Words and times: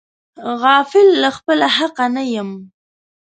غافل 0.61 1.07
له 1.21 1.29
خپله 1.37 1.67
حقه 1.77 2.05
نه 2.15 2.23
یم. 2.33 2.49